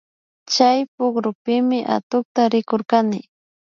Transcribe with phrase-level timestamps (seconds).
[0.51, 3.19] Chay pukrupimi atukta rikurkani